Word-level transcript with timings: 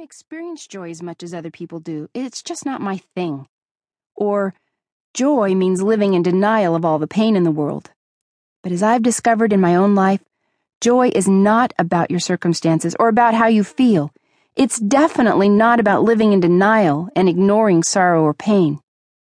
don't 0.00 0.06
experience 0.06 0.66
joy 0.66 0.88
as 0.88 1.02
much 1.02 1.22
as 1.22 1.34
other 1.34 1.50
people 1.50 1.78
do. 1.78 2.08
It's 2.14 2.42
just 2.42 2.64
not 2.64 2.80
my 2.80 3.02
thing. 3.14 3.46
Or, 4.16 4.54
joy 5.12 5.54
means 5.54 5.82
living 5.82 6.14
in 6.14 6.22
denial 6.22 6.74
of 6.74 6.86
all 6.86 6.98
the 6.98 7.06
pain 7.06 7.36
in 7.36 7.44
the 7.44 7.50
world. 7.50 7.90
But 8.62 8.72
as 8.72 8.82
I've 8.82 9.02
discovered 9.02 9.52
in 9.52 9.60
my 9.60 9.76
own 9.76 9.94
life, 9.94 10.24
joy 10.80 11.10
is 11.14 11.28
not 11.28 11.74
about 11.78 12.10
your 12.10 12.18
circumstances 12.18 12.96
or 12.98 13.08
about 13.08 13.34
how 13.34 13.48
you 13.48 13.62
feel. 13.62 14.10
It's 14.56 14.80
definitely 14.80 15.50
not 15.50 15.78
about 15.78 16.02
living 16.02 16.32
in 16.32 16.40
denial 16.40 17.10
and 17.14 17.28
ignoring 17.28 17.82
sorrow 17.82 18.22
or 18.22 18.32
pain. 18.32 18.80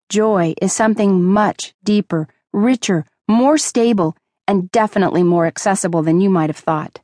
Joy 0.07 0.54
is 0.61 0.71
something 0.71 1.23
much 1.23 1.73
deeper, 1.83 2.27
richer, 2.54 3.05
more 3.27 3.57
stable, 3.57 4.15
and 4.47 4.70
definitely 4.70 5.23
more 5.23 5.47
accessible 5.47 6.04
than 6.04 6.21
you 6.21 6.29
might 6.29 6.51
have 6.51 6.57
thought. 6.57 6.99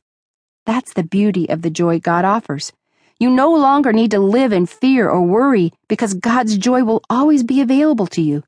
That's 0.66 0.92
the 0.92 1.02
beauty 1.02 1.48
of 1.48 1.62
the 1.62 1.70
joy 1.70 1.98
God 1.98 2.24
offers. 2.24 2.72
You 3.18 3.30
no 3.30 3.50
longer 3.54 3.94
need 3.94 4.10
to 4.10 4.18
live 4.18 4.52
in 4.52 4.66
fear 4.66 5.08
or 5.08 5.22
worry 5.22 5.72
because 5.88 6.12
God's 6.12 6.58
joy 6.58 6.84
will 6.84 7.02
always 7.08 7.42
be 7.42 7.62
available 7.62 8.06
to 8.08 8.20
you. 8.20 8.42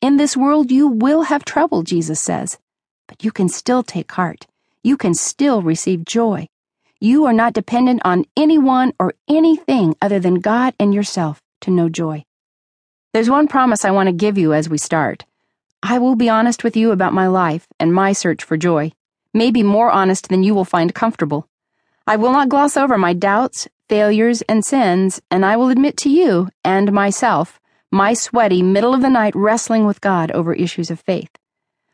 In 0.00 0.16
this 0.16 0.36
world, 0.36 0.70
you 0.70 0.86
will 0.86 1.22
have 1.22 1.44
trouble, 1.44 1.82
Jesus 1.82 2.20
says, 2.20 2.58
but 3.08 3.24
you 3.24 3.32
can 3.32 3.48
still 3.48 3.82
take 3.82 4.12
heart. 4.12 4.46
You 4.84 4.96
can 4.96 5.14
still 5.14 5.62
receive 5.62 6.04
joy. 6.04 6.48
You 7.00 7.24
are 7.26 7.32
not 7.32 7.52
dependent 7.54 8.02
on 8.04 8.24
anyone 8.36 8.92
or 9.00 9.14
anything 9.28 9.96
other 10.00 10.20
than 10.20 10.36
God 10.36 10.74
and 10.78 10.94
yourself 10.94 11.42
to 11.62 11.72
know 11.72 11.88
joy. 11.88 12.24
There's 13.12 13.30
one 13.30 13.48
promise 13.48 13.84
I 13.84 13.90
want 13.90 14.06
to 14.06 14.12
give 14.12 14.38
you 14.38 14.52
as 14.52 14.68
we 14.68 14.78
start. 14.78 15.24
I 15.82 15.98
will 15.98 16.14
be 16.14 16.28
honest 16.28 16.62
with 16.62 16.76
you 16.76 16.92
about 16.92 17.12
my 17.12 17.26
life 17.26 17.66
and 17.80 17.92
my 17.92 18.12
search 18.12 18.44
for 18.44 18.56
joy, 18.56 18.92
maybe 19.34 19.64
more 19.64 19.90
honest 19.90 20.28
than 20.28 20.44
you 20.44 20.54
will 20.54 20.64
find 20.64 20.94
comfortable. 20.94 21.48
I 22.06 22.14
will 22.14 22.32
not 22.32 22.48
gloss 22.48 22.76
over 22.76 22.96
my 22.96 23.12
doubts, 23.12 23.66
failures, 23.88 24.42
and 24.42 24.64
sins, 24.64 25.20
and 25.30 25.44
I 25.44 25.56
will 25.56 25.70
admit 25.70 25.96
to 25.98 26.10
you 26.10 26.48
and 26.64 26.92
myself 26.92 27.58
my 27.90 28.14
sweaty 28.14 28.62
middle 28.62 28.94
of 28.94 29.00
the 29.00 29.08
night 29.08 29.34
wrestling 29.34 29.86
with 29.86 30.00
God 30.00 30.30
over 30.32 30.52
issues 30.52 30.90
of 30.90 31.00
faith. 31.00 31.30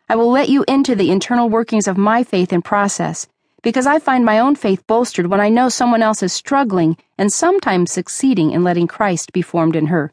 I 0.08 0.16
will 0.16 0.30
let 0.30 0.48
you 0.48 0.64
into 0.66 0.94
the 0.94 1.10
internal 1.10 1.48
workings 1.48 1.88
of 1.88 1.96
my 1.96 2.24
faith 2.24 2.52
and 2.52 2.64
process 2.64 3.26
because 3.62 3.86
I 3.86 3.98
find 3.98 4.24
my 4.24 4.38
own 4.38 4.56
faith 4.56 4.86
bolstered 4.86 5.28
when 5.28 5.40
I 5.40 5.48
know 5.48 5.68
someone 5.68 6.02
else 6.02 6.22
is 6.22 6.32
struggling 6.32 6.98
and 7.16 7.32
sometimes 7.32 7.90
succeeding 7.90 8.50
in 8.50 8.62
letting 8.62 8.86
Christ 8.86 9.32
be 9.32 9.40
formed 9.40 9.76
in 9.76 9.86
her. 9.86 10.12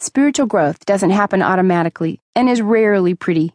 Spiritual 0.00 0.46
growth 0.46 0.84
doesn't 0.84 1.10
happen 1.10 1.42
automatically 1.42 2.20
and 2.34 2.48
is 2.48 2.60
rarely 2.60 3.14
pretty. 3.14 3.54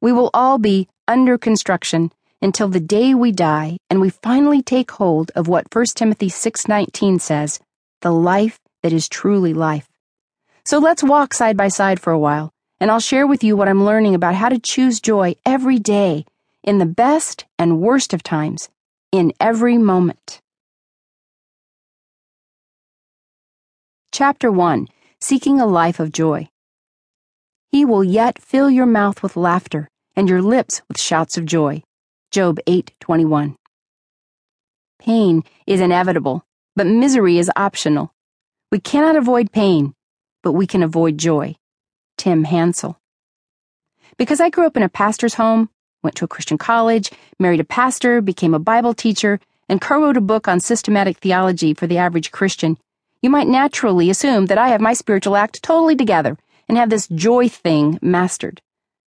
We 0.00 0.12
will 0.12 0.30
all 0.32 0.58
be 0.58 0.88
under 1.06 1.36
construction 1.36 2.12
until 2.40 2.68
the 2.68 2.80
day 2.80 3.14
we 3.14 3.32
die 3.32 3.78
and 3.90 4.00
we 4.00 4.10
finally 4.10 4.62
take 4.62 4.90
hold 4.92 5.30
of 5.34 5.48
what 5.48 5.74
1 5.74 5.86
Timothy 5.94 6.28
6:19 6.28 7.20
says, 7.20 7.60
the 8.00 8.12
life 8.12 8.60
that 8.82 8.92
is 8.92 9.08
truly 9.08 9.52
life. 9.52 9.88
So 10.64 10.78
let's 10.78 11.02
walk 11.02 11.34
side 11.34 11.56
by 11.56 11.68
side 11.68 12.00
for 12.00 12.12
a 12.12 12.18
while, 12.18 12.52
and 12.78 12.90
I'll 12.90 13.00
share 13.00 13.26
with 13.26 13.42
you 13.42 13.56
what 13.56 13.68
I'm 13.68 13.84
learning 13.84 14.14
about 14.14 14.34
how 14.34 14.48
to 14.48 14.58
choose 14.58 15.00
joy 15.00 15.34
every 15.44 15.78
day 15.78 16.24
in 16.62 16.78
the 16.78 16.86
best 16.86 17.46
and 17.58 17.80
worst 17.80 18.12
of 18.12 18.22
times 18.22 18.68
in 19.10 19.32
every 19.40 19.78
moment. 19.78 20.40
Chapter 24.12 24.52
1 24.52 24.88
Seeking 25.20 25.60
a 25.60 25.66
Life 25.66 25.98
of 25.98 26.12
Joy. 26.12 26.48
He 27.72 27.84
will 27.84 28.04
yet 28.04 28.40
fill 28.40 28.70
your 28.70 28.86
mouth 28.86 29.22
with 29.22 29.36
laughter 29.36 29.88
and 30.14 30.28
your 30.28 30.42
lips 30.42 30.82
with 30.88 31.00
shouts 31.00 31.36
of 31.36 31.44
joy. 31.44 31.82
Job 32.30 32.58
8:21. 32.66 33.56
Pain 34.98 35.42
is 35.66 35.80
inevitable, 35.80 36.44
but 36.76 36.86
misery 36.86 37.38
is 37.38 37.50
optional. 37.56 38.12
We 38.70 38.80
cannot 38.80 39.16
avoid 39.16 39.50
pain, 39.50 39.94
but 40.42 40.52
we 40.52 40.66
can 40.66 40.82
avoid 40.82 41.16
joy. 41.16 41.56
Tim 42.18 42.44
Hansel. 42.44 43.00
Because 44.18 44.40
I 44.40 44.50
grew 44.50 44.66
up 44.66 44.76
in 44.76 44.82
a 44.82 44.90
pastor's 44.90 45.34
home, 45.34 45.70
went 46.02 46.16
to 46.16 46.26
a 46.26 46.28
Christian 46.28 46.58
college, 46.58 47.10
married 47.38 47.60
a 47.60 47.64
pastor, 47.64 48.20
became 48.20 48.52
a 48.52 48.58
Bible 48.58 48.92
teacher, 48.92 49.40
and 49.66 49.80
co 49.80 50.02
wrote 50.02 50.18
a 50.18 50.20
book 50.20 50.48
on 50.48 50.60
systematic 50.60 51.16
theology 51.16 51.72
for 51.72 51.86
the 51.86 51.96
average 51.96 52.30
Christian, 52.30 52.76
you 53.22 53.30
might 53.30 53.48
naturally 53.48 54.10
assume 54.10 54.46
that 54.46 54.58
I 54.58 54.68
have 54.68 54.82
my 54.82 54.92
spiritual 54.92 55.34
act 55.34 55.62
totally 55.62 55.96
together 55.96 56.36
and 56.68 56.76
have 56.76 56.90
this 56.90 57.08
joy 57.08 57.48
thing 57.48 57.98
mastered. 58.02 58.60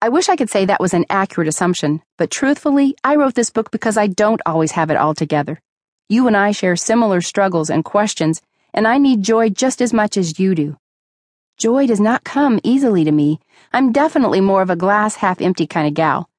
I 0.02 0.08
wish 0.08 0.30
I 0.30 0.38
could 0.38 0.50
say 0.50 0.64
that 0.64 0.80
was 0.80 0.94
an 0.94 1.06
accurate 1.10 1.50
assumption, 1.50 2.02
but 2.18 2.32
truthfully, 2.32 2.96
I 3.04 3.18
wrote 3.18 3.36
this 3.36 3.50
book 3.50 3.70
because 3.70 3.98
I 3.98 4.08
don't 4.08 4.42
always 4.46 4.72
have 4.72 4.90
it 4.90 4.96
all 4.96 5.14
together. 5.14 5.60
You 6.08 6.26
and 6.28 6.38
I 6.38 6.54
share 6.54 6.78
similar 6.78 7.20
struggles 7.20 7.70
and 7.70 7.84
questions, 7.84 8.42
and 8.74 8.88
I 8.88 8.98
need 8.98 9.24
joy 9.24 9.50
just 9.50 9.82
as 9.82 9.92
much 9.92 10.16
as 10.16 10.40
you 10.40 10.56
do. 10.56 10.78
Joy 11.58 11.86
does 11.86 12.00
not 12.00 12.24
come 12.24 12.62
easily 12.64 13.04
to 13.04 13.12
me. 13.12 13.42
I'm 13.74 13.92
definitely 13.92 14.40
more 14.40 14.62
of 14.62 14.70
a 14.70 14.78
glass 14.78 15.16
half 15.16 15.42
empty 15.42 15.68
kind 15.68 15.86
of 15.86 15.96
gal. 15.96 16.30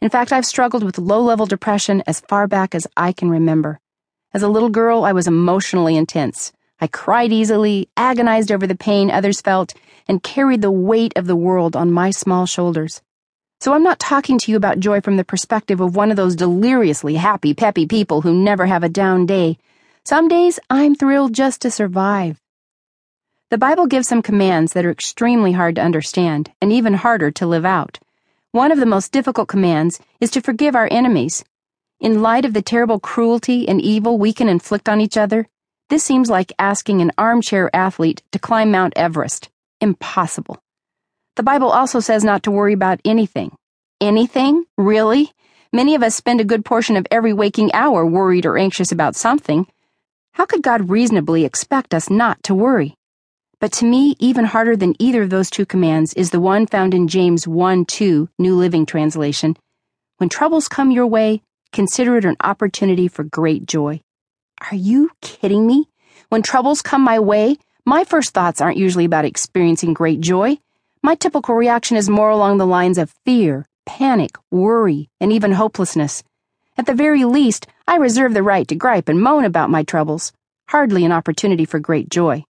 In 0.00 0.10
fact, 0.10 0.32
I've 0.32 0.44
struggled 0.44 0.82
with 0.82 0.98
low 0.98 1.20
level 1.20 1.46
depression 1.46 2.02
as 2.08 2.18
far 2.18 2.48
back 2.48 2.74
as 2.74 2.88
I 2.96 3.12
can 3.12 3.30
remember. 3.30 3.78
As 4.34 4.42
a 4.42 4.48
little 4.48 4.68
girl, 4.68 5.04
I 5.04 5.12
was 5.12 5.28
emotionally 5.28 5.96
intense. 5.96 6.52
I 6.80 6.86
cried 6.86 7.32
easily, 7.32 7.88
agonized 7.96 8.52
over 8.52 8.66
the 8.66 8.76
pain 8.76 9.10
others 9.10 9.40
felt, 9.40 9.72
and 10.06 10.22
carried 10.22 10.60
the 10.60 10.70
weight 10.70 11.12
of 11.16 11.26
the 11.26 11.36
world 11.36 11.74
on 11.74 11.90
my 11.90 12.10
small 12.10 12.44
shoulders. 12.44 13.00
So 13.60 13.72
I'm 13.72 13.82
not 13.82 13.98
talking 13.98 14.38
to 14.38 14.50
you 14.50 14.56
about 14.58 14.80
joy 14.80 15.00
from 15.00 15.16
the 15.16 15.24
perspective 15.24 15.80
of 15.80 15.96
one 15.96 16.10
of 16.10 16.16
those 16.16 16.36
deliriously 16.36 17.14
happy, 17.14 17.54
peppy 17.54 17.86
people 17.86 18.20
who 18.20 18.34
never 18.34 18.66
have 18.66 18.82
a 18.82 18.90
down 18.90 19.24
day. 19.24 19.56
Some 20.04 20.28
days 20.28 20.60
I'm 20.68 20.94
thrilled 20.94 21.32
just 21.32 21.62
to 21.62 21.70
survive. 21.70 22.38
The 23.48 23.58
Bible 23.58 23.86
gives 23.86 24.08
some 24.08 24.22
commands 24.22 24.74
that 24.74 24.84
are 24.84 24.90
extremely 24.90 25.52
hard 25.52 25.76
to 25.76 25.82
understand 25.82 26.52
and 26.60 26.72
even 26.72 26.94
harder 26.94 27.30
to 27.30 27.46
live 27.46 27.64
out. 27.64 27.98
One 28.52 28.70
of 28.70 28.78
the 28.78 28.86
most 28.86 29.12
difficult 29.12 29.48
commands 29.48 29.98
is 30.20 30.30
to 30.32 30.42
forgive 30.42 30.76
our 30.76 30.88
enemies. 30.90 31.42
In 32.00 32.22
light 32.22 32.44
of 32.44 32.52
the 32.52 32.62
terrible 32.62 33.00
cruelty 33.00 33.66
and 33.66 33.80
evil 33.80 34.18
we 34.18 34.34
can 34.34 34.48
inflict 34.48 34.88
on 34.88 35.00
each 35.00 35.16
other, 35.16 35.48
this 35.88 36.02
seems 36.02 36.28
like 36.28 36.52
asking 36.58 37.00
an 37.00 37.12
armchair 37.16 37.70
athlete 37.74 38.22
to 38.32 38.40
climb 38.40 38.72
Mount 38.72 38.92
Everest. 38.96 39.50
Impossible. 39.80 40.58
The 41.36 41.44
Bible 41.44 41.70
also 41.70 42.00
says 42.00 42.24
not 42.24 42.42
to 42.42 42.50
worry 42.50 42.72
about 42.72 43.00
anything. 43.04 43.54
Anything? 44.00 44.64
Really? 44.76 45.30
Many 45.72 45.94
of 45.94 46.02
us 46.02 46.16
spend 46.16 46.40
a 46.40 46.44
good 46.44 46.64
portion 46.64 46.96
of 46.96 47.06
every 47.10 47.32
waking 47.32 47.72
hour 47.72 48.04
worried 48.04 48.46
or 48.46 48.58
anxious 48.58 48.90
about 48.90 49.14
something. 49.14 49.66
How 50.32 50.44
could 50.44 50.62
God 50.62 50.90
reasonably 50.90 51.44
expect 51.44 51.94
us 51.94 52.10
not 52.10 52.42
to 52.44 52.54
worry? 52.54 52.96
But 53.60 53.72
to 53.74 53.84
me, 53.84 54.16
even 54.18 54.44
harder 54.44 54.76
than 54.76 54.96
either 54.98 55.22
of 55.22 55.30
those 55.30 55.50
two 55.50 55.66
commands 55.66 56.14
is 56.14 56.30
the 56.30 56.40
one 56.40 56.66
found 56.66 56.94
in 56.94 57.06
James 57.06 57.46
1 57.46 57.84
2, 57.84 58.28
New 58.38 58.56
Living 58.56 58.86
Translation. 58.86 59.56
When 60.16 60.28
troubles 60.28 60.66
come 60.66 60.90
your 60.90 61.06
way, 61.06 61.42
consider 61.72 62.16
it 62.16 62.24
an 62.24 62.36
opportunity 62.42 63.06
for 63.08 63.22
great 63.22 63.66
joy. 63.66 64.00
Are 64.62 64.74
you 64.74 65.10
kidding 65.20 65.66
me? 65.66 65.88
When 66.30 66.42
troubles 66.42 66.80
come 66.80 67.02
my 67.02 67.18
way, 67.20 67.56
my 67.84 68.04
first 68.04 68.32
thoughts 68.32 68.60
aren't 68.60 68.78
usually 68.78 69.04
about 69.04 69.26
experiencing 69.26 69.92
great 69.92 70.20
joy. 70.20 70.58
My 71.02 71.14
typical 71.14 71.54
reaction 71.54 71.96
is 71.96 72.08
more 72.08 72.30
along 72.30 72.56
the 72.56 72.66
lines 72.66 72.96
of 72.96 73.14
fear, 73.26 73.66
panic, 73.84 74.32
worry, 74.50 75.10
and 75.20 75.30
even 75.30 75.52
hopelessness. 75.52 76.24
At 76.78 76.86
the 76.86 76.94
very 76.94 77.24
least, 77.24 77.66
I 77.86 77.96
reserve 77.96 78.32
the 78.32 78.42
right 78.42 78.66
to 78.68 78.74
gripe 78.74 79.10
and 79.10 79.20
moan 79.20 79.44
about 79.44 79.70
my 79.70 79.82
troubles, 79.82 80.32
hardly 80.68 81.04
an 81.04 81.12
opportunity 81.12 81.66
for 81.66 81.78
great 81.78 82.08
joy. 82.08 82.44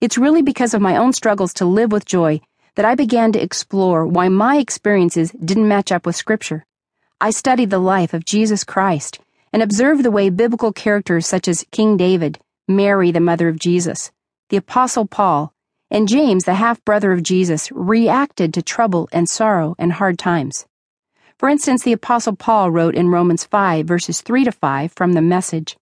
It's 0.00 0.18
really 0.18 0.42
because 0.42 0.74
of 0.74 0.82
my 0.82 0.98
own 0.98 1.14
struggles 1.14 1.54
to 1.54 1.64
live 1.64 1.90
with 1.90 2.04
joy 2.04 2.42
that 2.74 2.84
I 2.84 2.94
began 2.94 3.32
to 3.32 3.42
explore 3.42 4.06
why 4.06 4.28
my 4.28 4.58
experiences 4.58 5.32
didn't 5.32 5.68
match 5.68 5.90
up 5.90 6.04
with 6.04 6.16
Scripture. 6.16 6.66
I 7.18 7.30
studied 7.30 7.70
the 7.70 7.78
life 7.78 8.12
of 8.12 8.26
Jesus 8.26 8.62
Christ 8.62 9.20
and 9.56 9.62
observe 9.62 10.02
the 10.02 10.10
way 10.10 10.28
biblical 10.28 10.70
characters 10.70 11.26
such 11.26 11.48
as 11.48 11.64
King 11.70 11.96
David, 11.96 12.38
Mary, 12.68 13.10
the 13.10 13.20
mother 13.20 13.48
of 13.48 13.58
Jesus, 13.58 14.12
the 14.50 14.58
Apostle 14.58 15.06
Paul, 15.06 15.54
and 15.90 16.06
James, 16.06 16.44
the 16.44 16.56
half 16.56 16.84
brother 16.84 17.10
of 17.10 17.22
Jesus, 17.22 17.72
reacted 17.72 18.52
to 18.52 18.60
trouble 18.60 19.08
and 19.12 19.26
sorrow 19.26 19.74
and 19.78 19.94
hard 19.94 20.18
times. 20.18 20.66
For 21.38 21.48
instance, 21.48 21.84
the 21.84 21.94
Apostle 21.94 22.36
Paul 22.36 22.70
wrote 22.70 22.94
in 22.94 23.08
Romans 23.08 23.44
5, 23.44 23.86
verses 23.86 24.20
3 24.20 24.44
to 24.44 24.52
5 24.52 24.92
from 24.92 25.14
the 25.14 25.22
message 25.22 25.78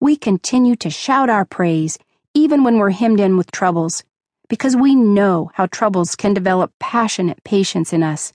We 0.00 0.16
continue 0.16 0.74
to 0.74 0.90
shout 0.90 1.30
our 1.30 1.44
praise 1.44 2.00
even 2.34 2.64
when 2.64 2.78
we're 2.78 2.90
hemmed 2.90 3.20
in 3.20 3.36
with 3.36 3.52
troubles, 3.52 4.02
because 4.48 4.74
we 4.74 4.96
know 4.96 5.52
how 5.54 5.66
troubles 5.66 6.16
can 6.16 6.34
develop 6.34 6.72
passionate 6.80 7.44
patience 7.44 7.92
in 7.92 8.02
us, 8.02 8.32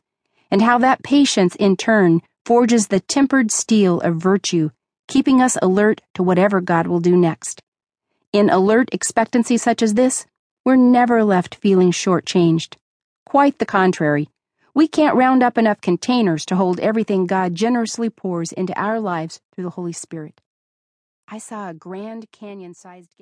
and 0.49 0.61
how 0.61 0.77
that 0.77 1.03
patience, 1.03 1.57
in 1.57 1.75
turn, 1.75 2.21
forges 2.49 2.87
the 2.87 2.99
tempered 2.99 3.51
steel 3.51 4.01
of 4.01 4.15
virtue, 4.15 4.71
keeping 5.07 5.39
us 5.39 5.55
alert 5.61 6.01
to 6.15 6.23
whatever 6.23 6.59
God 6.59 6.87
will 6.87 6.99
do 6.99 7.15
next. 7.15 7.61
In 8.33 8.49
alert 8.49 8.89
expectancy 8.91 9.55
such 9.55 9.83
as 9.83 9.93
this, 9.93 10.25
we're 10.65 10.75
never 10.75 11.23
left 11.23 11.53
feeling 11.53 11.91
shortchanged. 11.91 12.73
Quite 13.23 13.59
the 13.59 13.67
contrary. 13.67 14.29
We 14.73 14.87
can't 14.87 15.15
round 15.15 15.43
up 15.43 15.59
enough 15.59 15.79
containers 15.79 16.43
to 16.47 16.55
hold 16.55 16.79
everything 16.79 17.27
God 17.27 17.53
generously 17.53 18.09
pours 18.09 18.51
into 18.51 18.73
our 18.75 18.99
lives 18.99 19.39
through 19.53 19.65
the 19.65 19.77
Holy 19.77 19.93
Spirit. 19.93 20.41
I 21.27 21.37
saw 21.37 21.69
a 21.69 21.75
Grand 21.75 22.31
Canyon 22.31 22.73
sized 22.73 23.11
gap. 23.11 23.17